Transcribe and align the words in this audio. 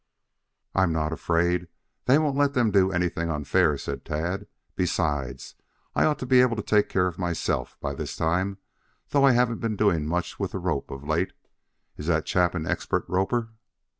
"I'm 0.73 0.91
not 0.91 1.13
afraid. 1.13 1.67
They 2.05 2.17
won't 2.17 2.35
let 2.35 2.53
them 2.55 2.71
do 2.71 2.91
anything 2.91 3.29
unfair," 3.29 3.77
said 3.77 4.03
Tad. 4.03 4.47
"Besides, 4.75 5.53
I 5.93 6.05
ought 6.05 6.17
to 6.17 6.25
be 6.25 6.41
able 6.41 6.55
to 6.55 6.63
take 6.63 6.89
care 6.89 7.05
of 7.05 7.19
myself, 7.19 7.77
by 7.79 7.93
this 7.93 8.15
time, 8.15 8.57
though 9.09 9.25
I 9.25 9.33
haven't 9.33 9.59
been 9.59 9.75
doing 9.75 10.07
much 10.07 10.39
with 10.39 10.53
the 10.53 10.57
rope 10.59 10.89
of 10.89 11.03
late. 11.07 11.33
Is 11.97 12.07
that 12.07 12.25
chap 12.25 12.55
an 12.55 12.65
expert 12.65 13.05
roper?" 13.07 13.49